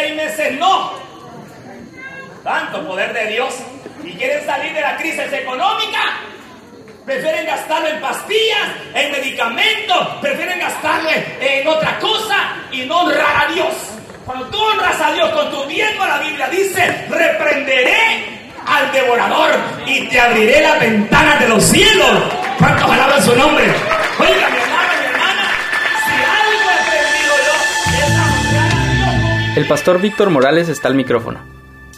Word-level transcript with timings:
seis 0.00 0.16
meses 0.16 0.58
no. 0.58 0.92
Tanto 2.42 2.86
poder 2.86 3.12
de 3.12 3.26
Dios. 3.26 3.54
Y 4.02 4.12
quieren 4.14 4.44
salir 4.46 4.72
de 4.72 4.80
la 4.80 4.96
crisis 4.96 5.32
económica. 5.32 5.98
Prefieren 7.04 7.46
gastarlo 7.46 7.88
en 7.88 8.00
pastillas, 8.00 8.68
en 8.94 9.10
medicamentos, 9.10 10.08
prefieren 10.20 10.60
gastarlo 10.60 11.08
en 11.40 11.66
otra 11.66 11.98
cosa 11.98 12.54
y 12.70 12.82
no 12.82 13.00
honrar 13.00 13.48
a 13.48 13.52
Dios. 13.52 13.74
Cuando 14.24 14.46
tú 14.46 14.62
honras 14.62 15.00
a 15.00 15.12
Dios 15.12 15.28
con 15.30 15.50
tu 15.50 15.64
diezmo, 15.64 16.06
la 16.06 16.18
Biblia 16.18 16.48
dice, 16.48 17.06
reprenderé 17.08 18.40
al 18.64 18.92
devorador 18.92 19.50
y 19.86 20.06
te 20.08 20.20
abriré 20.20 20.60
la 20.60 20.76
ventana 20.76 21.36
de 21.36 21.48
los 21.48 21.64
cielos. 21.64 22.22
¿Cuántos 22.58 22.90
alaban 22.90 23.22
su 23.24 23.34
nombre? 23.34 23.64
El 29.60 29.66
pastor 29.66 30.00
Víctor 30.00 30.30
Morales 30.30 30.70
está 30.70 30.88
al 30.88 30.94
micrófono. 30.94 31.38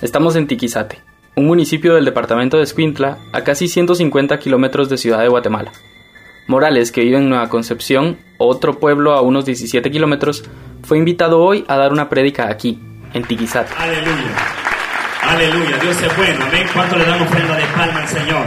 Estamos 0.00 0.34
en 0.34 0.48
Tiquizate, 0.48 1.00
un 1.36 1.46
municipio 1.46 1.94
del 1.94 2.04
departamento 2.04 2.56
de 2.56 2.64
Escuintla, 2.64 3.18
a 3.32 3.44
casi 3.44 3.68
150 3.68 4.36
kilómetros 4.40 4.88
de 4.88 4.98
Ciudad 4.98 5.20
de 5.20 5.28
Guatemala. 5.28 5.70
Morales, 6.48 6.90
que 6.90 7.02
vive 7.02 7.18
en 7.18 7.28
Nueva 7.28 7.48
Concepción, 7.48 8.18
otro 8.36 8.80
pueblo 8.80 9.12
a 9.12 9.20
unos 9.20 9.44
17 9.44 9.92
kilómetros, 9.92 10.42
fue 10.82 10.98
invitado 10.98 11.38
hoy 11.38 11.64
a 11.68 11.76
dar 11.76 11.92
una 11.92 12.08
prédica 12.08 12.48
aquí, 12.48 12.80
en 13.14 13.22
Tiquizate. 13.22 13.72
Aleluya. 13.78 14.34
Aleluya. 15.22 15.78
Dios 15.78 16.02
es 16.02 16.16
bueno. 16.16 16.44
Amén. 16.44 16.66
¿Cuánto 16.74 16.96
le 16.96 17.04
damos 17.04 17.28
ofrenda 17.28 17.54
de 17.54 17.66
palma 17.76 18.00
al 18.00 18.08
Señor? 18.08 18.46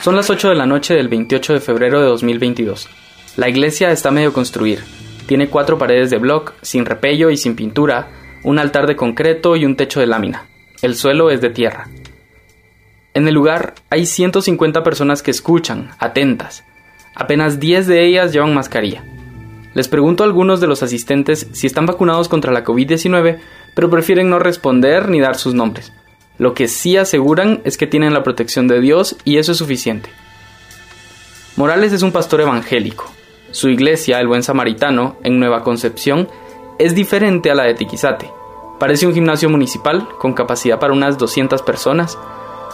Son 0.00 0.16
las 0.16 0.28
8 0.28 0.48
de 0.48 0.56
la 0.56 0.66
noche 0.66 0.94
del 0.94 1.06
28 1.06 1.52
de 1.52 1.60
febrero 1.60 2.00
de 2.00 2.06
2022. 2.08 2.88
La 3.36 3.48
iglesia 3.48 3.92
está 3.92 4.10
medio 4.10 4.32
construir. 4.32 4.82
Tiene 5.28 5.46
cuatro 5.50 5.78
paredes 5.78 6.10
de 6.10 6.18
bloc, 6.18 6.54
sin 6.62 6.84
repello 6.84 7.30
y 7.30 7.36
sin 7.36 7.54
pintura, 7.54 8.25
un 8.46 8.60
altar 8.60 8.86
de 8.86 8.94
concreto 8.94 9.56
y 9.56 9.64
un 9.64 9.74
techo 9.74 9.98
de 9.98 10.06
lámina. 10.06 10.46
El 10.80 10.94
suelo 10.94 11.30
es 11.30 11.40
de 11.40 11.50
tierra. 11.50 11.88
En 13.12 13.26
el 13.26 13.34
lugar 13.34 13.74
hay 13.90 14.06
150 14.06 14.84
personas 14.84 15.20
que 15.20 15.32
escuchan, 15.32 15.90
atentas. 15.98 16.62
Apenas 17.16 17.58
10 17.58 17.88
de 17.88 18.06
ellas 18.06 18.32
llevan 18.32 18.54
mascarilla. 18.54 19.04
Les 19.74 19.88
pregunto 19.88 20.22
a 20.22 20.26
algunos 20.26 20.60
de 20.60 20.68
los 20.68 20.84
asistentes 20.84 21.48
si 21.54 21.66
están 21.66 21.86
vacunados 21.86 22.28
contra 22.28 22.52
la 22.52 22.62
COVID-19, 22.64 23.40
pero 23.74 23.90
prefieren 23.90 24.30
no 24.30 24.38
responder 24.38 25.08
ni 25.08 25.18
dar 25.18 25.36
sus 25.36 25.52
nombres. 25.52 25.92
Lo 26.38 26.54
que 26.54 26.68
sí 26.68 26.96
aseguran 26.96 27.62
es 27.64 27.76
que 27.76 27.88
tienen 27.88 28.14
la 28.14 28.22
protección 28.22 28.68
de 28.68 28.80
Dios 28.80 29.16
y 29.24 29.38
eso 29.38 29.52
es 29.52 29.58
suficiente. 29.58 30.08
Morales 31.56 31.92
es 31.92 32.02
un 32.02 32.12
pastor 32.12 32.42
evangélico. 32.42 33.10
Su 33.50 33.70
iglesia, 33.70 34.20
el 34.20 34.28
Buen 34.28 34.44
Samaritano, 34.44 35.16
en 35.24 35.40
Nueva 35.40 35.64
Concepción, 35.64 36.28
es 36.78 36.94
diferente 36.94 37.50
a 37.50 37.54
la 37.54 37.64
de 37.64 37.74
Tiquizate. 37.74 38.35
Parece 38.78 39.06
un 39.06 39.14
gimnasio 39.14 39.48
municipal 39.48 40.08
con 40.18 40.34
capacidad 40.34 40.78
para 40.78 40.92
unas 40.92 41.16
200 41.16 41.62
personas. 41.62 42.18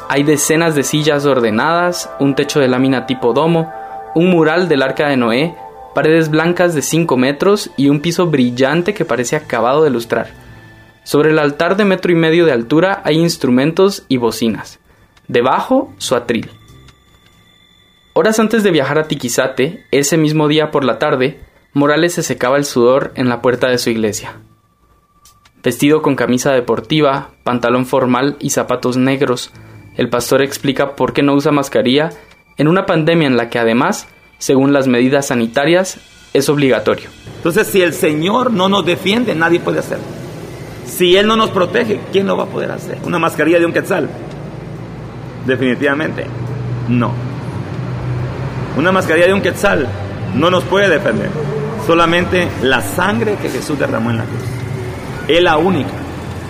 Hay 0.08 0.24
decenas 0.24 0.74
de 0.74 0.82
sillas 0.82 1.24
ordenadas, 1.26 2.10
un 2.18 2.34
techo 2.34 2.58
de 2.58 2.68
lámina 2.68 3.06
tipo 3.06 3.32
domo, 3.32 3.72
un 4.14 4.30
mural 4.30 4.68
del 4.68 4.82
arca 4.82 5.08
de 5.08 5.16
Noé, 5.16 5.54
paredes 5.94 6.28
blancas 6.28 6.74
de 6.74 6.82
5 6.82 7.16
metros 7.16 7.70
y 7.76 7.88
un 7.88 8.00
piso 8.00 8.26
brillante 8.26 8.94
que 8.94 9.04
parece 9.04 9.36
acabado 9.36 9.84
de 9.84 9.90
lustrar. 9.90 10.30
Sobre 11.04 11.30
el 11.30 11.38
altar 11.38 11.76
de 11.76 11.84
metro 11.84 12.10
y 12.10 12.16
medio 12.16 12.46
de 12.46 12.52
altura 12.52 13.00
hay 13.04 13.18
instrumentos 13.18 14.04
y 14.08 14.16
bocinas. 14.16 14.80
Debajo, 15.28 15.92
su 15.98 16.16
atril. 16.16 16.50
Horas 18.12 18.38
antes 18.40 18.62
de 18.62 18.70
viajar 18.70 18.98
a 18.98 19.08
Tiquizate, 19.08 19.86
ese 19.90 20.16
mismo 20.16 20.48
día 20.48 20.70
por 20.70 20.84
la 20.84 20.98
tarde, 20.98 21.40
Morales 21.72 22.12
se 22.12 22.22
secaba 22.22 22.58
el 22.58 22.64
sudor 22.64 23.12
en 23.14 23.28
la 23.28 23.40
puerta 23.40 23.68
de 23.68 23.78
su 23.78 23.88
iglesia. 23.88 24.34
Vestido 25.62 26.02
con 26.02 26.16
camisa 26.16 26.52
deportiva, 26.52 27.30
pantalón 27.44 27.86
formal 27.86 28.36
y 28.40 28.50
zapatos 28.50 28.96
negros, 28.96 29.52
el 29.96 30.08
pastor 30.08 30.42
explica 30.42 30.96
por 30.96 31.12
qué 31.12 31.22
no 31.22 31.34
usa 31.34 31.52
mascarilla 31.52 32.10
en 32.56 32.66
una 32.66 32.84
pandemia 32.84 33.28
en 33.28 33.36
la 33.36 33.48
que 33.48 33.60
además, 33.60 34.08
según 34.38 34.72
las 34.72 34.88
medidas 34.88 35.26
sanitarias, 35.26 35.98
es 36.32 36.48
obligatorio. 36.48 37.10
Entonces, 37.36 37.68
si 37.68 37.80
el 37.80 37.92
Señor 37.92 38.52
no 38.52 38.68
nos 38.68 38.84
defiende, 38.84 39.36
nadie 39.36 39.60
puede 39.60 39.78
hacerlo. 39.78 40.04
Si 40.84 41.16
Él 41.16 41.28
no 41.28 41.36
nos 41.36 41.50
protege, 41.50 42.00
¿quién 42.10 42.26
lo 42.26 42.36
va 42.36 42.44
a 42.44 42.48
poder 42.48 42.72
hacer? 42.72 42.98
¿Una 43.04 43.20
mascarilla 43.20 43.60
de 43.60 43.66
un 43.66 43.72
quetzal? 43.72 44.08
Definitivamente, 45.46 46.26
no. 46.88 47.12
Una 48.76 48.90
mascarilla 48.90 49.26
de 49.26 49.34
un 49.34 49.42
quetzal 49.42 49.86
no 50.34 50.50
nos 50.50 50.64
puede 50.64 50.88
defender. 50.88 51.30
Solamente 51.86 52.48
la 52.62 52.80
sangre 52.80 53.36
que 53.36 53.48
Jesús 53.48 53.78
derramó 53.78 54.10
en 54.10 54.18
la 54.18 54.24
cruz. 54.24 54.61
Es 55.28 55.40
la 55.40 55.56
única 55.56 55.90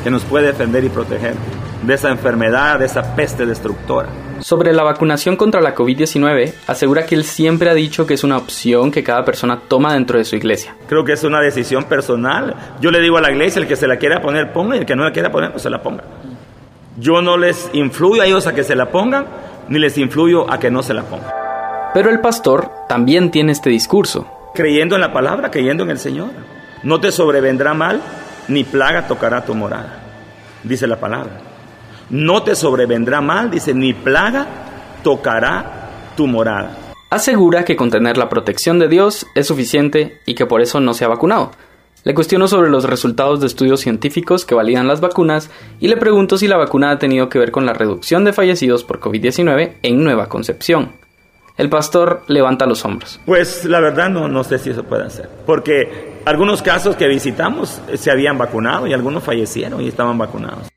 que 0.02 0.10
nos 0.10 0.24
puede 0.24 0.46
defender 0.46 0.82
y 0.82 0.88
proteger 0.88 1.34
de 1.82 1.94
esa 1.94 2.10
enfermedad, 2.10 2.78
de 2.78 2.86
esa 2.86 3.14
peste 3.14 3.44
destructora. 3.44 4.08
Sobre 4.40 4.72
la 4.72 4.82
vacunación 4.82 5.36
contra 5.36 5.60
la 5.60 5.74
COVID-19, 5.74 6.54
asegura 6.66 7.04
que 7.04 7.14
él 7.14 7.24
siempre 7.24 7.68
ha 7.68 7.74
dicho 7.74 8.06
que 8.06 8.14
es 8.14 8.24
una 8.24 8.38
opción 8.38 8.90
que 8.90 9.04
cada 9.04 9.24
persona 9.24 9.60
toma 9.68 9.92
dentro 9.92 10.18
de 10.18 10.24
su 10.24 10.36
iglesia. 10.36 10.74
Creo 10.88 11.04
que 11.04 11.12
es 11.12 11.22
una 11.22 11.40
decisión 11.40 11.84
personal. 11.84 12.56
Yo 12.80 12.90
le 12.90 13.00
digo 13.00 13.18
a 13.18 13.20
la 13.20 13.30
iglesia, 13.30 13.60
el 13.60 13.68
que 13.68 13.76
se 13.76 13.86
la 13.86 13.98
quiera 13.98 14.22
poner, 14.22 14.52
ponga, 14.52 14.74
y 14.76 14.80
el 14.80 14.86
que 14.86 14.96
no 14.96 15.04
la 15.04 15.12
quiera 15.12 15.30
poner, 15.30 15.50
pues 15.50 15.62
se 15.62 15.70
la 15.70 15.82
ponga. 15.82 16.04
Yo 16.98 17.20
no 17.20 17.36
les 17.36 17.68
influyo 17.74 18.22
a 18.22 18.26
ellos 18.26 18.46
a 18.46 18.54
que 18.54 18.64
se 18.64 18.74
la 18.74 18.90
pongan, 18.90 19.26
ni 19.68 19.78
les 19.78 19.98
influyo 19.98 20.50
a 20.50 20.58
que 20.58 20.70
no 20.70 20.82
se 20.82 20.94
la 20.94 21.02
pongan. 21.02 21.30
Pero 21.92 22.08
el 22.08 22.20
pastor 22.20 22.70
también 22.88 23.30
tiene 23.30 23.52
este 23.52 23.68
discurso. 23.68 24.26
Creyendo 24.54 24.94
en 24.94 25.02
la 25.02 25.12
palabra, 25.12 25.50
creyendo 25.50 25.84
en 25.84 25.90
el 25.90 25.98
Señor. 25.98 26.30
No 26.82 27.00
te 27.00 27.12
sobrevendrá 27.12 27.74
mal, 27.74 28.00
ni 28.52 28.64
plaga 28.64 29.06
tocará 29.06 29.44
tu 29.44 29.54
morada, 29.54 30.00
dice 30.62 30.86
la 30.86 31.00
palabra. 31.00 31.40
No 32.10 32.42
te 32.42 32.54
sobrevendrá 32.54 33.20
mal, 33.20 33.50
dice, 33.50 33.72
ni 33.72 33.94
plaga 33.94 34.46
tocará 35.02 36.12
tu 36.16 36.26
morada. 36.26 36.76
Asegura 37.08 37.64
que 37.64 37.76
con 37.76 37.90
tener 37.90 38.16
la 38.16 38.28
protección 38.28 38.78
de 38.78 38.88
Dios 38.88 39.26
es 39.34 39.46
suficiente 39.46 40.20
y 40.26 40.34
que 40.34 40.46
por 40.46 40.60
eso 40.60 40.80
no 40.80 40.94
se 40.94 41.04
ha 41.04 41.08
vacunado. 41.08 41.50
Le 42.04 42.14
cuestiono 42.14 42.48
sobre 42.48 42.68
los 42.68 42.84
resultados 42.84 43.40
de 43.40 43.46
estudios 43.46 43.80
científicos 43.80 44.44
que 44.44 44.54
validan 44.54 44.88
las 44.88 45.00
vacunas 45.00 45.50
y 45.78 45.88
le 45.88 45.96
pregunto 45.96 46.36
si 46.36 46.48
la 46.48 46.56
vacuna 46.56 46.90
ha 46.90 46.98
tenido 46.98 47.28
que 47.28 47.38
ver 47.38 47.52
con 47.52 47.64
la 47.64 47.74
reducción 47.74 48.24
de 48.24 48.32
fallecidos 48.32 48.82
por 48.82 49.00
COVID-19 49.00 49.74
en 49.82 50.02
Nueva 50.02 50.28
Concepción. 50.28 51.01
El 51.58 51.68
pastor 51.68 52.22
levanta 52.28 52.64
los 52.64 52.84
hombros. 52.84 53.20
Pues 53.26 53.66
la 53.66 53.80
verdad 53.80 54.08
no, 54.08 54.26
no 54.26 54.42
sé 54.42 54.58
si 54.58 54.70
eso 54.70 54.84
puede 54.84 55.04
hacer, 55.04 55.28
porque 55.44 56.20
algunos 56.24 56.62
casos 56.62 56.96
que 56.96 57.06
visitamos 57.08 57.80
se 57.94 58.10
habían 58.10 58.38
vacunado 58.38 58.86
y 58.86 58.94
algunos 58.94 59.22
fallecieron 59.22 59.82
y 59.82 59.88
estaban 59.88 60.16
vacunados. 60.16 60.68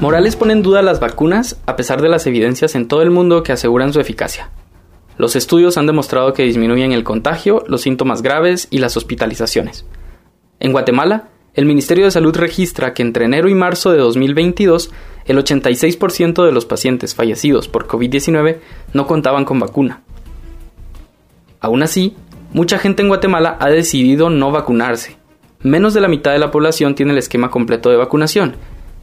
Morales 0.00 0.36
pone 0.36 0.52
en 0.52 0.62
duda 0.62 0.82
las 0.82 1.00
vacunas 1.00 1.58
a 1.66 1.76
pesar 1.76 2.00
de 2.00 2.08
las 2.08 2.26
evidencias 2.26 2.74
en 2.74 2.88
todo 2.88 3.02
el 3.02 3.10
mundo 3.10 3.42
que 3.42 3.52
aseguran 3.52 3.92
su 3.92 4.00
eficacia. 4.00 4.50
Los 5.18 5.36
estudios 5.36 5.78
han 5.78 5.86
demostrado 5.86 6.32
que 6.32 6.42
disminuyen 6.42 6.92
el 6.92 7.04
contagio, 7.04 7.64
los 7.66 7.82
síntomas 7.82 8.20
graves 8.20 8.68
y 8.70 8.78
las 8.78 8.96
hospitalizaciones. 8.96 9.86
En 10.60 10.72
Guatemala, 10.72 11.28
el 11.56 11.64
Ministerio 11.64 12.04
de 12.04 12.10
Salud 12.10 12.36
registra 12.36 12.92
que 12.92 13.02
entre 13.02 13.24
enero 13.24 13.48
y 13.48 13.54
marzo 13.54 13.90
de 13.90 13.96
2022, 13.96 14.90
el 15.24 15.38
86% 15.38 16.44
de 16.44 16.52
los 16.52 16.66
pacientes 16.66 17.14
fallecidos 17.14 17.66
por 17.66 17.88
COVID-19 17.88 18.58
no 18.92 19.06
contaban 19.06 19.46
con 19.46 19.58
vacuna. 19.58 20.02
Aún 21.58 21.82
así, 21.82 22.14
mucha 22.52 22.78
gente 22.78 23.00
en 23.00 23.08
Guatemala 23.08 23.56
ha 23.58 23.70
decidido 23.70 24.28
no 24.28 24.50
vacunarse. 24.52 25.16
Menos 25.62 25.94
de 25.94 26.02
la 26.02 26.08
mitad 26.08 26.32
de 26.32 26.38
la 26.38 26.50
población 26.50 26.94
tiene 26.94 27.12
el 27.12 27.18
esquema 27.18 27.50
completo 27.50 27.88
de 27.88 27.96
vacunación, 27.96 28.56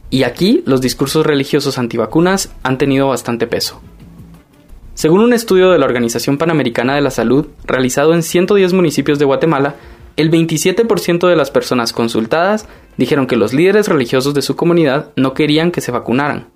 y 0.08 0.22
aquí 0.22 0.62
los 0.64 0.80
discursos 0.80 1.26
religiosos 1.26 1.76
antivacunas 1.76 2.54
han 2.62 2.78
tenido 2.78 3.08
bastante 3.08 3.48
peso. 3.48 3.80
Según 4.94 5.22
un 5.22 5.32
estudio 5.32 5.72
de 5.72 5.78
la 5.80 5.86
Organización 5.86 6.38
Panamericana 6.38 6.94
de 6.94 7.00
la 7.00 7.10
Salud, 7.10 7.48
realizado 7.66 8.14
en 8.14 8.22
110 8.22 8.74
municipios 8.74 9.18
de 9.18 9.24
Guatemala, 9.24 9.74
el 10.16 10.30
27% 10.30 11.28
de 11.28 11.36
las 11.36 11.50
personas 11.50 11.92
consultadas 11.92 12.68
dijeron 12.96 13.26
que 13.26 13.36
los 13.36 13.52
líderes 13.52 13.88
religiosos 13.88 14.34
de 14.34 14.42
su 14.42 14.56
comunidad 14.56 15.12
no 15.16 15.34
querían 15.34 15.72
que 15.72 15.80
se 15.80 15.92
vacunaran. 15.92 16.48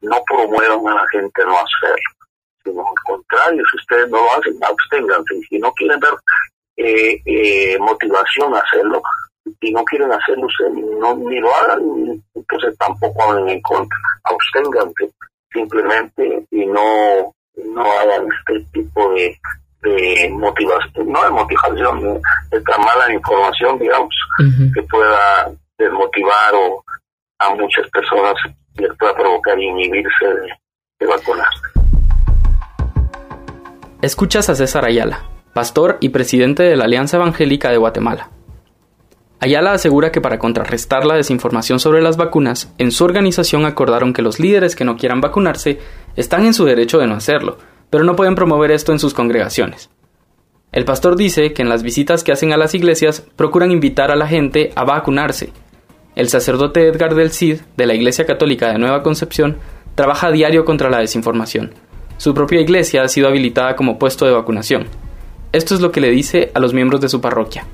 No 0.00 0.16
promuevan 0.26 0.86
a 0.88 0.94
la 1.02 1.08
gente 1.10 1.44
no 1.44 1.54
hacerlo, 1.54 1.96
sino 2.64 2.80
al 2.80 2.94
contrario, 3.04 3.62
si 3.70 3.76
ustedes 3.76 4.10
no 4.10 4.18
lo 4.18 4.32
hacen, 4.36 4.54
absténganse. 4.62 5.34
Si 5.48 5.58
no 5.58 5.72
quieren 5.72 6.00
dar 6.00 6.14
eh, 6.76 7.20
eh, 7.24 7.78
motivación 7.78 8.54
a 8.54 8.58
hacerlo, 8.58 9.02
y 9.60 9.72
no 9.72 9.84
quieren 9.84 10.12
hacerlo, 10.12 10.46
no, 11.00 11.16
ni 11.16 11.40
lo 11.40 11.54
hagan, 11.54 11.80
entonces 12.34 12.76
tampoco 12.78 13.22
hablen 13.22 13.48
en 13.48 13.62
contra. 13.62 13.98
Absténganse 14.24 15.12
simplemente 15.52 16.46
y 16.50 16.66
no, 16.66 17.34
no 17.56 17.92
hagan 17.92 18.26
este 18.38 18.64
tipo 18.72 19.12
de, 19.14 19.38
de 19.82 20.30
motivación, 20.30 21.12
no 21.12 21.24
de 21.24 21.30
motivación, 21.30 22.00
de 22.50 22.56
esta 22.58 22.78
mala 22.78 23.12
información, 23.12 23.78
digamos, 23.78 24.14
que 24.74 24.82
pueda 24.82 25.50
desmotivar 25.78 26.54
o 26.54 26.84
a 27.38 27.54
muchas 27.54 27.88
personas 27.90 28.34
les 28.76 28.96
pueda 28.96 29.14
provocar 29.14 29.58
inhibirse 29.58 30.24
de, 30.24 30.52
de 31.00 31.06
vacunarse. 31.06 31.60
Escuchas 34.00 34.48
a 34.48 34.54
César 34.54 34.84
Ayala, 34.84 35.24
pastor 35.52 35.98
y 36.00 36.08
presidente 36.10 36.62
de 36.62 36.76
la 36.76 36.84
Alianza 36.84 37.16
Evangélica 37.16 37.70
de 37.70 37.76
Guatemala. 37.76 38.30
Ayala 39.40 39.72
asegura 39.72 40.12
que 40.12 40.20
para 40.20 40.38
contrarrestar 40.38 41.04
la 41.04 41.16
desinformación 41.16 41.80
sobre 41.80 42.00
las 42.00 42.16
vacunas, 42.16 42.72
en 42.78 42.92
su 42.92 43.04
organización 43.04 43.66
acordaron 43.66 44.12
que 44.12 44.22
los 44.22 44.38
líderes 44.38 44.76
que 44.76 44.84
no 44.84 44.96
quieran 44.96 45.20
vacunarse 45.20 45.80
están 46.14 46.46
en 46.46 46.54
su 46.54 46.64
derecho 46.64 46.98
de 46.98 47.08
no 47.08 47.14
hacerlo, 47.14 47.58
pero 47.92 48.04
no 48.04 48.16
pueden 48.16 48.34
promover 48.34 48.70
esto 48.70 48.92
en 48.92 48.98
sus 48.98 49.12
congregaciones. 49.12 49.90
El 50.72 50.86
pastor 50.86 51.14
dice 51.14 51.52
que 51.52 51.60
en 51.60 51.68
las 51.68 51.82
visitas 51.82 52.24
que 52.24 52.32
hacen 52.32 52.54
a 52.54 52.56
las 52.56 52.74
iglesias 52.74 53.22
procuran 53.36 53.70
invitar 53.70 54.10
a 54.10 54.16
la 54.16 54.26
gente 54.26 54.72
a 54.76 54.84
vacunarse. 54.84 55.52
El 56.16 56.30
sacerdote 56.30 56.88
Edgar 56.88 57.14
del 57.14 57.32
Cid, 57.32 57.58
de 57.76 57.86
la 57.86 57.92
Iglesia 57.92 58.24
Católica 58.24 58.72
de 58.72 58.78
Nueva 58.78 59.02
Concepción, 59.02 59.58
trabaja 59.94 60.28
a 60.28 60.32
diario 60.32 60.64
contra 60.64 60.88
la 60.88 61.00
desinformación. 61.00 61.74
Su 62.16 62.32
propia 62.32 62.62
iglesia 62.62 63.02
ha 63.02 63.08
sido 63.08 63.28
habilitada 63.28 63.76
como 63.76 63.98
puesto 63.98 64.24
de 64.24 64.32
vacunación. 64.32 64.86
Esto 65.52 65.74
es 65.74 65.82
lo 65.82 65.92
que 65.92 66.00
le 66.00 66.08
dice 66.08 66.50
a 66.54 66.60
los 66.60 66.72
miembros 66.72 67.02
de 67.02 67.10
su 67.10 67.20
parroquia. 67.20 67.66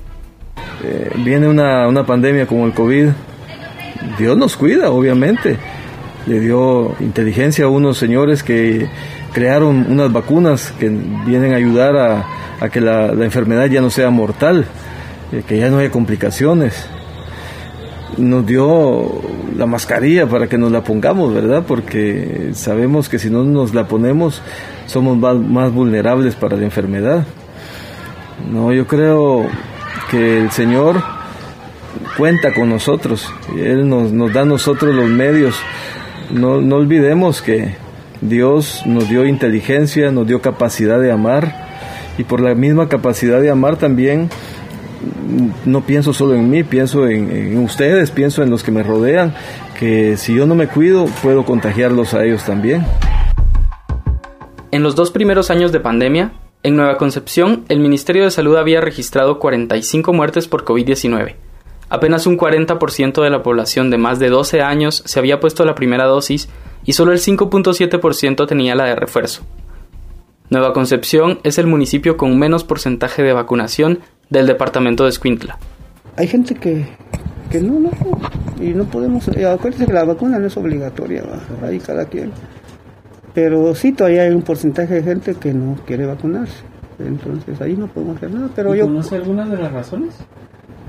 Eh, 0.83 1.11
viene 1.15 1.47
una, 1.47 1.87
una 1.87 2.05
pandemia 2.05 2.45
como 2.45 2.65
el 2.65 2.73
COVID, 2.73 3.07
Dios 4.17 4.37
nos 4.37 4.57
cuida, 4.57 4.91
obviamente. 4.91 5.57
Le 6.27 6.41
dio 6.41 6.93
inteligencia 6.99 7.63
a 7.63 7.69
unos 7.69 7.97
señores 7.97 8.43
que 8.43 8.89
crearon 9.33 9.85
unas 9.89 10.11
vacunas 10.11 10.73
que 10.79 10.89
vienen 10.89 11.53
a 11.53 11.57
ayudar 11.57 11.95
a, 12.59 12.69
que 12.69 12.81
la, 12.81 13.07
enfermedad 13.23 13.67
ya 13.67 13.81
no 13.81 13.89
sea 13.89 14.09
mortal, 14.09 14.65
eh, 15.31 15.43
que 15.47 15.57
ya 15.57 15.69
no 15.69 15.79
haya 15.79 15.91
complicaciones. 15.91 16.87
Nos 18.17 18.45
dio 18.45 19.21
la 19.55 19.65
mascarilla 19.65 20.27
para 20.27 20.47
que 20.47 20.57
nos 20.57 20.71
la 20.71 20.81
pongamos, 20.81 21.33
¿verdad? 21.33 21.63
Porque 21.65 22.49
sabemos 22.53 23.07
que 23.07 23.19
si 23.19 23.29
no 23.29 23.43
nos 23.43 23.73
la 23.73 23.87
ponemos 23.87 24.41
somos 24.87 25.17
más, 25.17 25.71
vulnerables 25.71 26.35
para 26.35 26.57
la 26.57 26.63
enfermedad. 26.63 27.25
No, 28.51 28.73
yo 28.73 28.87
creo 28.87 29.47
que 30.09 30.41
el 30.41 30.51
Señor 30.51 31.01
cuenta 32.17 32.53
con 32.53 32.69
nosotros, 32.69 33.31
Él 33.55 33.87
nos, 33.87 34.11
nos 34.11 34.33
da 34.33 34.41
a 34.41 34.45
nosotros 34.45 34.95
los 34.95 35.09
medios. 35.09 35.55
No, 36.31 36.59
no 36.61 36.77
olvidemos 36.77 37.41
que 37.41 37.75
Dios 38.21 38.83
nos 38.85 39.09
dio 39.09 39.25
inteligencia, 39.25 40.11
nos 40.11 40.27
dio 40.27 40.41
capacidad 40.41 40.99
de 40.99 41.11
amar 41.11 41.67
y 42.17 42.23
por 42.23 42.41
la 42.41 42.53
misma 42.55 42.89
capacidad 42.89 43.41
de 43.41 43.49
amar 43.49 43.77
también 43.77 44.29
no 45.65 45.81
pienso 45.81 46.13
solo 46.13 46.35
en 46.35 46.49
mí, 46.49 46.63
pienso 46.63 47.07
en, 47.07 47.31
en, 47.31 47.57
ustedes, 47.59 48.11
pienso 48.11 48.43
en 48.43 48.49
los 48.49 48.63
que 48.63 48.71
me 48.71 48.83
rodean, 48.83 49.33
que 49.79 50.17
si 50.17 50.35
yo 50.35 50.45
no 50.45 50.55
me 50.55 50.67
cuido 50.67 51.05
puedo 51.21 51.45
contagiarlos 51.45 52.13
a 52.13 52.25
ellos 52.25 52.43
también. 52.43 52.85
En 54.71 54.83
los 54.83 54.95
dos 54.95 55.11
primeros 55.11 55.49
años 55.49 55.71
de 55.71 55.79
pandemia, 55.79 56.33
en 56.61 56.75
Nueva 56.75 56.97
Concepción, 56.97 57.63
el 57.69 57.79
Ministerio 57.79 58.23
de 58.23 58.31
Salud 58.31 58.57
había 58.57 58.81
registrado 58.81 59.39
45 59.39 60.13
muertes 60.13 60.47
por 60.47 60.65
COVID-19. 60.65 61.35
Apenas 61.89 62.27
un 62.27 62.37
40% 62.37 63.23
de 63.23 63.29
la 63.29 63.41
población 63.41 63.89
de 63.89 63.97
más 63.97 64.19
de 64.19 64.29
12 64.29 64.61
años 64.61 65.01
se 65.05 65.19
había 65.19 65.39
puesto 65.39 65.65
la 65.65 65.73
primera 65.73 66.05
dosis 66.05 66.49
y 66.85 66.93
solo 66.93 67.11
el 67.11 67.19
5.7% 67.19 68.47
tenía 68.47 68.75
la 68.75 68.85
de 68.85 68.95
refuerzo. 68.95 69.43
Nueva 70.49 70.73
Concepción 70.73 71.39
es 71.43 71.57
el 71.57 71.67
municipio 71.67 72.17
con 72.17 72.37
menos 72.39 72.63
porcentaje 72.63 73.21
de 73.21 73.33
vacunación 73.33 73.99
del 74.29 74.47
departamento 74.47 75.03
de 75.03 75.09
Escuintla. 75.09 75.57
Hay 76.15 76.27
gente 76.27 76.55
que, 76.55 76.87
que 77.51 77.61
no, 77.61 77.79
no, 77.79 77.91
y 78.59 78.69
no 78.69 78.85
podemos, 78.85 79.27
acuérdense 79.29 79.85
que 79.85 79.93
la 79.93 80.05
vacuna 80.05 80.39
no 80.39 80.47
es 80.47 80.57
obligatoria, 80.57 81.23
¿va? 81.23 81.67
ahí 81.67 81.79
cada 81.79 82.05
quien. 82.05 82.31
Pero 83.33 83.75
sí, 83.75 83.91
todavía 83.91 84.23
hay 84.23 84.33
un 84.33 84.41
porcentaje 84.41 84.95
de 84.95 85.03
gente 85.03 85.35
que 85.35 85.53
no 85.53 85.75
quiere 85.85 86.05
vacunarse. 86.05 86.63
Entonces 86.99 87.61
ahí 87.61 87.73
no 87.73 87.87
podemos 87.87 88.17
hacer 88.17 88.31
nada. 88.31 88.49
Pero 88.55 88.75
¿Y 88.75 88.79
yo, 88.79 88.85
¿Conoce 88.85 89.15
algunas 89.15 89.49
de 89.49 89.57
las 89.57 89.71
razones? 89.71 90.15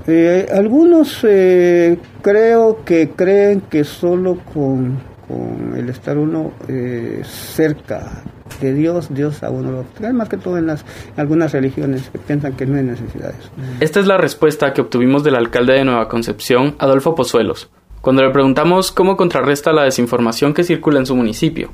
Eh, 0.07 0.47
algunos 0.51 1.19
eh, 1.23 1.99
creo 2.21 2.83
que 2.83 3.11
creen 3.11 3.61
que 3.61 3.83
solo 3.83 4.37
con, 4.53 4.97
con 5.31 5.77
el 5.77 5.89
estar 5.89 6.17
uno 6.17 6.51
eh, 6.67 7.21
cerca 7.23 8.23
de 8.59 8.73
Dios, 8.73 9.13
Dios 9.13 9.43
a 9.43 9.49
uno 9.49 9.71
lo 9.71 9.83
trae, 9.97 10.11
más 10.13 10.27
que 10.29 10.37
todo 10.37 10.57
en 10.57 10.67
las 10.67 10.85
algunas 11.15 11.53
religiones 11.53 12.09
que 12.09 12.19
piensan 12.19 12.53
que 12.53 12.65
no 12.65 12.77
hay 12.77 12.83
necesidades. 12.83 13.49
Esta 13.79 13.99
es 13.99 14.07
la 14.07 14.17
respuesta 14.17 14.73
que 14.73 14.81
obtuvimos 14.81 15.23
del 15.23 15.35
alcalde 15.35 15.73
de 15.73 15.85
Nueva 15.85 16.09
Concepción, 16.09 16.75
Adolfo 16.79 17.15
Pozuelos, 17.15 17.69
cuando 18.01 18.23
le 18.23 18.31
preguntamos 18.31 18.91
cómo 18.91 19.15
contrarresta 19.15 19.71
la 19.71 19.83
desinformación 19.83 20.53
que 20.53 20.63
circula 20.63 20.99
en 20.99 21.05
su 21.05 21.15
municipio. 21.15 21.71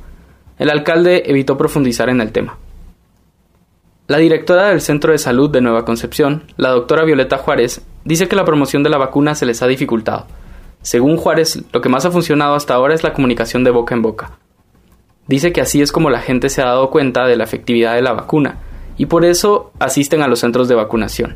El 0.60 0.69
alcalde 0.69 1.24
evitó 1.25 1.57
profundizar 1.57 2.10
en 2.10 2.21
el 2.21 2.31
tema. 2.31 2.57
La 4.07 4.18
directora 4.18 4.69
del 4.69 4.81
Centro 4.81 5.12
de 5.12 5.18
Salud 5.18 5.50
de 5.50 5.62
Nueva 5.62 5.83
Concepción, 5.83 6.44
la 6.56 6.69
doctora 6.69 7.03
Violeta 7.03 7.38
Juárez, 7.38 7.81
dice 8.06 8.27
que 8.27 8.38
la 8.38 8.45
promoción 8.45 8.83
de 8.83 8.89
la 8.89 8.98
vacuna 8.98 9.36
se 9.36 9.45
les 9.45 9.62
ha 9.62 9.68
dificultado. 9.68 10.27
Según 10.88 11.18
Juárez, 11.18 11.62
lo 11.74 11.81
que 11.81 11.89
más 11.89 12.06
ha 12.06 12.12
funcionado 12.12 12.56
hasta 12.56 12.74
ahora 12.74 12.95
es 12.95 13.04
la 13.04 13.12
comunicación 13.12 13.66
de 13.66 13.72
boca 13.72 13.94
en 13.94 14.01
boca. 14.01 14.39
Dice 15.28 15.51
que 15.51 15.60
así 15.60 15.81
es 15.81 15.92
como 15.92 16.10
la 16.10 16.22
gente 16.22 16.48
se 16.48 16.62
ha 16.62 16.68
dado 16.68 16.92
cuenta 16.92 17.28
de 17.28 17.36
la 17.36 17.44
efectividad 17.44 17.95
de 17.95 18.01
la 18.01 18.13
vacuna, 18.13 18.60
y 18.95 19.07
por 19.07 19.25
eso 19.25 19.74
asisten 19.80 20.22
a 20.22 20.30
los 20.30 20.39
centros 20.39 20.69
de 20.69 20.75
vacunación. 20.75 21.36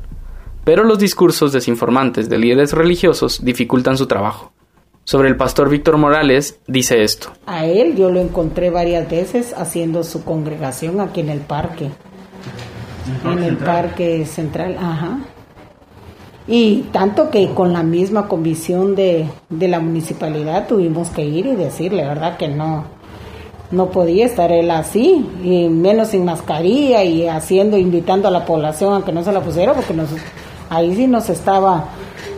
Pero 0.64 0.86
los 0.86 1.00
discursos 1.00 1.52
desinformantes 1.52 2.30
de 2.30 2.38
líderes 2.38 2.72
religiosos 2.72 3.44
dificultan 3.44 3.98
su 3.98 4.08
trabajo. 4.08 4.54
Sobre 5.04 5.28
el 5.28 5.36
pastor 5.36 5.68
Víctor 5.68 5.98
Morales 5.98 6.62
dice 6.68 7.04
esto. 7.04 7.34
A 7.46 7.66
él 7.66 7.98
yo 7.98 8.10
lo 8.10 8.22
encontré 8.22 8.70
varias 8.70 9.10
veces 9.10 9.54
haciendo 9.58 10.06
su 10.06 10.24
congregación 10.24 11.02
aquí 11.02 11.20
en 11.20 11.30
el 11.30 11.42
parque. 11.42 11.92
En 13.26 13.44
el 13.44 13.58
parque 13.58 14.26
central, 14.26 14.78
ajá. 14.80 15.20
Y 16.48 16.86
tanto 16.92 17.30
que 17.30 17.54
con 17.54 17.72
la 17.72 17.84
misma 17.84 18.28
comisión 18.28 18.96
de, 18.96 19.28
de 19.50 19.68
la 19.68 19.80
municipalidad 19.80 20.68
tuvimos 20.68 21.10
que 21.10 21.24
ir 21.24 21.46
y 21.46 21.56
decirle, 21.56 22.04
¿verdad? 22.04 22.38
Que 22.38 22.48
no, 22.48 22.86
no 23.72 23.90
podía 23.90 24.26
estar 24.26 24.52
él 24.52 24.70
así, 24.72 25.26
y 25.44 25.70
menos 25.70 26.10
sin 26.10 26.26
mascarilla 26.26 27.04
y 27.04 27.28
haciendo, 27.28 27.78
invitando 27.78 28.28
a 28.28 28.32
la 28.32 28.46
población 28.46 28.94
a 28.94 29.06
que 29.06 29.12
no 29.12 29.24
se 29.24 29.32
la 29.32 29.42
pusiera, 29.42 29.74
porque 29.74 29.94
nos, 29.94 30.10
ahí 30.70 30.96
sí 30.96 31.08
nos 31.08 31.30
estaba 31.30 31.86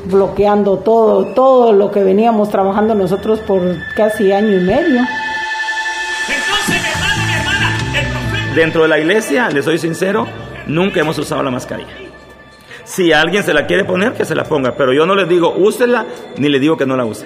bloqueando 0.05 0.77
todo, 0.77 1.25
todo 1.27 1.71
lo 1.71 1.89
que 1.91 2.03
veníamos 2.03 2.49
trabajando 2.49 2.93
nosotros 2.93 3.39
por 3.39 3.61
casi 3.95 4.31
año 4.31 4.53
y 4.53 4.61
medio. 4.61 5.01
Entonces, 6.29 6.69
mi 6.69 6.75
hermano, 6.77 7.23
mi 7.25 7.33
hermana, 7.33 7.77
el 7.99 8.07
profeta... 8.11 8.55
Dentro 8.55 8.81
de 8.83 8.87
la 8.89 8.99
iglesia, 8.99 9.49
les 9.49 9.65
soy 9.65 9.79
sincero, 9.79 10.27
nunca 10.67 10.99
hemos 10.99 11.17
usado 11.17 11.41
la 11.41 11.51
mascarilla. 11.51 12.12
Si 12.83 13.13
alguien 13.13 13.43
se 13.43 13.53
la 13.53 13.65
quiere 13.65 13.85
poner, 13.85 14.13
que 14.13 14.25
se 14.25 14.35
la 14.35 14.43
ponga, 14.43 14.75
pero 14.75 14.93
yo 14.93 15.05
no 15.05 15.15
le 15.15 15.25
digo 15.25 15.53
úsela, 15.55 16.05
ni 16.37 16.49
le 16.49 16.59
digo 16.59 16.77
que 16.77 16.85
no 16.85 16.97
la 16.97 17.05
use. 17.05 17.25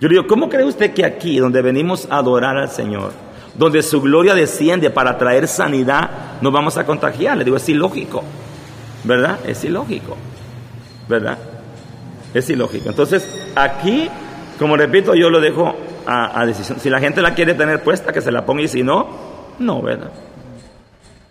Yo 0.00 0.08
le 0.08 0.16
digo, 0.16 0.26
¿cómo 0.26 0.48
cree 0.48 0.64
usted 0.64 0.92
que 0.92 1.04
aquí, 1.04 1.38
donde 1.38 1.62
venimos 1.62 2.08
a 2.10 2.18
adorar 2.18 2.56
al 2.56 2.68
Señor, 2.68 3.12
donde 3.54 3.82
su 3.82 4.00
gloria 4.00 4.34
desciende 4.34 4.90
para 4.90 5.16
traer 5.18 5.46
sanidad, 5.46 6.10
nos 6.40 6.52
vamos 6.52 6.76
a 6.76 6.84
contagiar? 6.84 7.36
Le 7.38 7.44
digo, 7.44 7.56
es 7.56 7.68
ilógico, 7.68 8.24
¿verdad? 9.04 9.38
Es 9.46 9.64
ilógico. 9.64 10.16
¿verdad? 11.08 11.38
Es 12.32 12.48
ilógico. 12.50 12.88
Entonces, 12.88 13.28
aquí, 13.54 14.08
como 14.58 14.76
repito, 14.76 15.14
yo 15.14 15.30
lo 15.30 15.40
dejo 15.40 15.74
a, 16.06 16.40
a, 16.40 16.46
decisión. 16.46 16.80
Si 16.80 16.90
la 16.90 17.00
gente 17.00 17.22
la 17.22 17.34
quiere 17.34 17.54
tener 17.54 17.82
puesta, 17.82 18.12
que 18.12 18.20
se 18.20 18.32
la 18.32 18.44
ponga 18.44 18.62
y 18.62 18.68
si 18.68 18.82
no, 18.82 19.08
no, 19.58 19.82
¿verdad? 19.82 20.10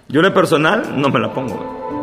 Yo 0.08 0.20
en 0.20 0.28
lo 0.28 0.34
personal 0.34 0.94
no 0.96 1.10
me 1.10 1.20
la 1.20 1.34
pongo. 1.34 2.03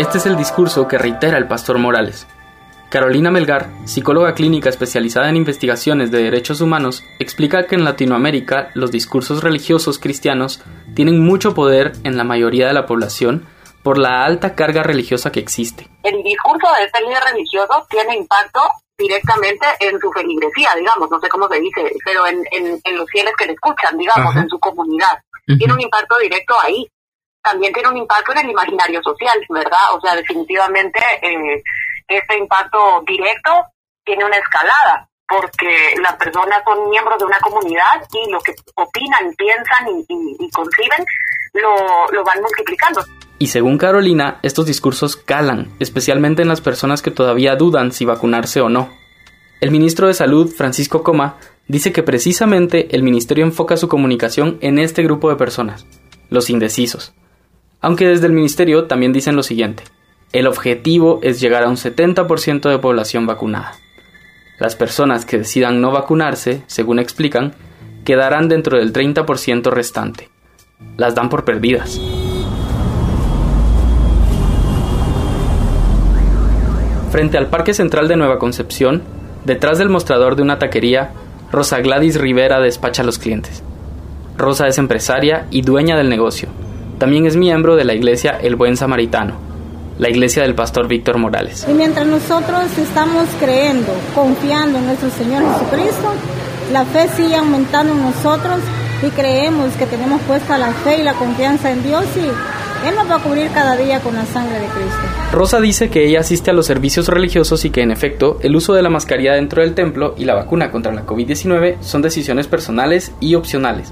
Este 0.00 0.16
es 0.16 0.24
el 0.24 0.34
discurso 0.34 0.88
que 0.88 0.96
reitera 0.96 1.36
el 1.36 1.46
pastor 1.46 1.76
Morales. 1.76 2.26
Carolina 2.88 3.30
Melgar, 3.30 3.68
psicóloga 3.84 4.32
clínica 4.32 4.70
especializada 4.70 5.28
en 5.28 5.36
investigaciones 5.36 6.10
de 6.10 6.22
derechos 6.22 6.62
humanos, 6.62 7.04
explica 7.18 7.66
que 7.66 7.74
en 7.74 7.84
Latinoamérica 7.84 8.70
los 8.72 8.90
discursos 8.90 9.42
religiosos 9.44 9.98
cristianos 9.98 10.64
tienen 10.94 11.20
mucho 11.22 11.52
poder 11.52 11.92
en 12.04 12.16
la 12.16 12.24
mayoría 12.24 12.66
de 12.66 12.72
la 12.72 12.86
población 12.86 13.46
por 13.82 13.98
la 13.98 14.24
alta 14.24 14.54
carga 14.54 14.82
religiosa 14.82 15.30
que 15.32 15.40
existe. 15.40 15.86
El 16.02 16.22
discurso 16.22 16.66
de 16.78 16.86
este 16.86 17.02
líder 17.02 17.22
religioso 17.34 17.86
tiene 17.90 18.16
impacto 18.16 18.60
directamente 18.96 19.66
en 19.80 20.00
su 20.00 20.10
feligresía, 20.12 20.70
digamos, 20.78 21.10
no 21.10 21.20
sé 21.20 21.28
cómo 21.28 21.46
se 21.46 21.60
dice, 21.60 21.92
pero 22.06 22.26
en, 22.26 22.42
en, 22.52 22.80
en 22.82 22.96
los 22.96 23.06
fieles 23.10 23.34
que 23.36 23.44
le 23.44 23.52
escuchan, 23.52 23.98
digamos, 23.98 24.30
Ajá. 24.30 24.40
en 24.40 24.48
su 24.48 24.58
comunidad. 24.58 25.12
Uh 25.46 25.52
-huh. 25.52 25.58
Tiene 25.58 25.74
un 25.74 25.80
impacto 25.82 26.16
directo 26.22 26.54
ahí. 26.62 26.88
También 27.42 27.72
tiene 27.72 27.88
un 27.88 27.96
impacto 27.96 28.32
en 28.32 28.38
el 28.38 28.50
imaginario 28.50 29.02
social, 29.02 29.38
¿verdad? 29.48 29.94
O 29.94 30.00
sea, 30.00 30.14
definitivamente 30.14 31.00
eh, 31.22 31.62
este 32.08 32.38
impacto 32.38 33.02
directo 33.06 33.50
tiene 34.04 34.24
una 34.24 34.36
escalada, 34.36 35.08
porque 35.26 35.94
las 36.02 36.16
personas 36.16 36.62
son 36.64 36.90
miembros 36.90 37.18
de 37.18 37.24
una 37.24 37.38
comunidad 37.38 38.02
y 38.12 38.30
lo 38.30 38.40
que 38.40 38.54
opinan, 38.74 39.34
piensan 39.36 39.88
y, 39.88 40.04
y, 40.08 40.36
y 40.44 40.50
conciben 40.50 41.04
lo, 41.54 42.08
lo 42.12 42.24
van 42.24 42.40
multiplicando. 42.42 43.04
Y 43.38 43.46
según 43.46 43.78
Carolina, 43.78 44.38
estos 44.42 44.66
discursos 44.66 45.16
calan, 45.16 45.74
especialmente 45.80 46.42
en 46.42 46.48
las 46.48 46.60
personas 46.60 47.00
que 47.00 47.10
todavía 47.10 47.56
dudan 47.56 47.92
si 47.92 48.04
vacunarse 48.04 48.60
o 48.60 48.68
no. 48.68 48.90
El 49.60 49.70
ministro 49.70 50.08
de 50.08 50.14
Salud, 50.14 50.52
Francisco 50.52 51.02
Coma, 51.02 51.38
dice 51.66 51.92
que 51.92 52.02
precisamente 52.02 52.94
el 52.94 53.02
ministerio 53.02 53.44
enfoca 53.44 53.76
su 53.76 53.88
comunicación 53.88 54.58
en 54.60 54.78
este 54.78 55.02
grupo 55.02 55.30
de 55.30 55.36
personas, 55.36 55.86
los 56.28 56.50
indecisos. 56.50 57.14
Aunque 57.82 58.06
desde 58.06 58.26
el 58.26 58.32
ministerio 58.32 58.84
también 58.84 59.12
dicen 59.12 59.36
lo 59.36 59.42
siguiente, 59.42 59.84
el 60.32 60.46
objetivo 60.46 61.18
es 61.22 61.40
llegar 61.40 61.62
a 61.62 61.68
un 61.68 61.76
70% 61.76 62.68
de 62.68 62.78
población 62.78 63.26
vacunada. 63.26 63.72
Las 64.58 64.76
personas 64.76 65.24
que 65.24 65.38
decidan 65.38 65.80
no 65.80 65.90
vacunarse, 65.90 66.62
según 66.66 66.98
explican, 66.98 67.54
quedarán 68.04 68.48
dentro 68.48 68.76
del 68.76 68.92
30% 68.92 69.70
restante. 69.70 70.28
Las 70.98 71.14
dan 71.14 71.30
por 71.30 71.46
perdidas. 71.46 71.98
Frente 77.10 77.38
al 77.38 77.46
Parque 77.46 77.72
Central 77.72 78.08
de 78.08 78.16
Nueva 78.16 78.38
Concepción, 78.38 79.02
detrás 79.46 79.78
del 79.78 79.88
mostrador 79.88 80.36
de 80.36 80.42
una 80.42 80.58
taquería, 80.58 81.12
Rosa 81.50 81.80
Gladys 81.80 82.20
Rivera 82.20 82.60
despacha 82.60 83.02
a 83.02 83.06
los 83.06 83.18
clientes. 83.18 83.62
Rosa 84.36 84.68
es 84.68 84.76
empresaria 84.76 85.46
y 85.50 85.62
dueña 85.62 85.96
del 85.96 86.10
negocio. 86.10 86.50
También 87.00 87.24
es 87.24 87.34
miembro 87.34 87.76
de 87.76 87.84
la 87.86 87.94
iglesia 87.94 88.38
El 88.42 88.56
Buen 88.56 88.76
Samaritano, 88.76 89.32
la 89.98 90.10
iglesia 90.10 90.42
del 90.42 90.54
pastor 90.54 90.86
Víctor 90.86 91.16
Morales. 91.16 91.66
Y 91.66 91.72
mientras 91.72 92.06
nosotros 92.06 92.76
estamos 92.76 93.26
creyendo, 93.40 93.90
confiando 94.14 94.78
en 94.78 94.84
nuestro 94.84 95.08
Señor 95.08 95.42
Jesucristo, 95.42 96.12
la 96.74 96.84
fe 96.84 97.08
sigue 97.16 97.36
aumentando 97.36 97.94
en 97.94 98.02
nosotros 98.02 98.58
y 99.02 99.08
creemos 99.12 99.72
que 99.76 99.86
tenemos 99.86 100.20
puesta 100.28 100.58
la 100.58 100.72
fe 100.72 101.00
y 101.00 101.02
la 101.02 101.14
confianza 101.14 101.70
en 101.70 101.82
Dios 101.82 102.04
y 102.16 102.86
él 102.86 102.94
nos 102.94 103.10
va 103.10 103.16
a 103.16 103.22
cubrir 103.22 103.50
cada 103.50 103.78
día 103.78 104.00
con 104.00 104.14
la 104.14 104.26
sangre 104.26 104.60
de 104.60 104.66
Cristo. 104.66 105.00
Rosa 105.32 105.58
dice 105.58 105.88
que 105.88 106.06
ella 106.06 106.20
asiste 106.20 106.50
a 106.50 106.54
los 106.54 106.66
servicios 106.66 107.08
religiosos 107.08 107.64
y 107.64 107.70
que 107.70 107.80
en 107.80 107.92
efecto 107.92 108.36
el 108.42 108.54
uso 108.54 108.74
de 108.74 108.82
la 108.82 108.90
mascarilla 108.90 109.32
dentro 109.32 109.62
del 109.62 109.72
templo 109.72 110.14
y 110.18 110.26
la 110.26 110.34
vacuna 110.34 110.70
contra 110.70 110.92
la 110.92 111.06
COVID-19 111.06 111.80
son 111.80 112.02
decisiones 112.02 112.46
personales 112.46 113.12
y 113.20 113.36
opcionales. 113.36 113.90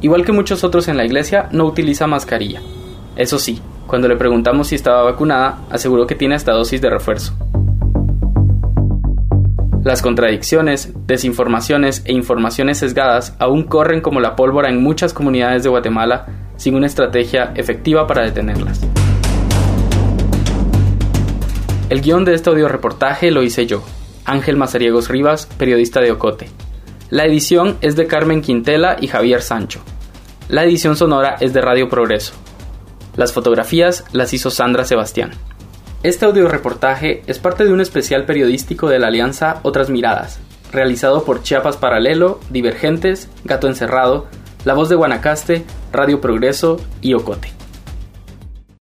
Igual 0.00 0.24
que 0.24 0.32
muchos 0.32 0.62
otros 0.62 0.88
en 0.88 0.96
la 0.96 1.04
iglesia, 1.04 1.48
no 1.50 1.64
utiliza 1.64 2.06
mascarilla. 2.06 2.60
Eso 3.16 3.38
sí, 3.38 3.60
cuando 3.86 4.06
le 4.06 4.16
preguntamos 4.16 4.68
si 4.68 4.76
estaba 4.76 5.02
vacunada, 5.02 5.60
aseguró 5.70 6.06
que 6.06 6.14
tiene 6.14 6.36
esta 6.36 6.52
dosis 6.52 6.80
de 6.80 6.90
refuerzo. 6.90 7.34
Las 9.82 10.02
contradicciones, 10.02 10.92
desinformaciones 11.06 12.02
e 12.04 12.12
informaciones 12.12 12.78
sesgadas 12.78 13.34
aún 13.38 13.62
corren 13.64 14.00
como 14.00 14.20
la 14.20 14.36
pólvora 14.36 14.68
en 14.68 14.82
muchas 14.82 15.14
comunidades 15.14 15.62
de 15.62 15.68
Guatemala 15.68 16.26
sin 16.56 16.74
una 16.74 16.86
estrategia 16.86 17.52
efectiva 17.54 18.06
para 18.06 18.22
detenerlas. 18.22 18.80
El 21.88 22.02
guion 22.02 22.24
de 22.24 22.34
este 22.34 22.50
audio 22.50 22.68
reportaje 22.68 23.30
lo 23.30 23.42
hice 23.42 23.66
yo, 23.66 23.82
Ángel 24.26 24.56
Mazariegos 24.56 25.08
Rivas, 25.08 25.46
periodista 25.46 26.00
de 26.00 26.12
Ocote. 26.12 26.50
La 27.10 27.24
edición 27.24 27.78
es 27.80 27.96
de 27.96 28.06
Carmen 28.06 28.42
Quintela 28.42 28.98
y 29.00 29.06
Javier 29.06 29.40
Sancho. 29.40 29.80
La 30.50 30.64
edición 30.64 30.94
sonora 30.94 31.36
es 31.40 31.54
de 31.54 31.62
Radio 31.62 31.88
Progreso. 31.88 32.34
Las 33.16 33.32
fotografías 33.32 34.04
las 34.12 34.34
hizo 34.34 34.50
Sandra 34.50 34.84
Sebastián. 34.84 35.30
Este 36.02 36.26
audio 36.26 36.48
reportaje 36.48 37.22
es 37.26 37.38
parte 37.38 37.64
de 37.64 37.72
un 37.72 37.80
especial 37.80 38.26
periodístico 38.26 38.90
de 38.90 38.98
la 38.98 39.06
Alianza 39.06 39.60
Otras 39.62 39.88
Miradas, 39.88 40.38
realizado 40.70 41.24
por 41.24 41.42
Chiapas 41.42 41.78
Paralelo, 41.78 42.40
Divergentes, 42.50 43.30
Gato 43.42 43.68
Encerrado, 43.68 44.26
La 44.66 44.74
Voz 44.74 44.90
de 44.90 44.96
Guanacaste, 44.96 45.64
Radio 45.90 46.20
Progreso 46.20 46.78
y 47.00 47.14
Ocote. 47.14 47.57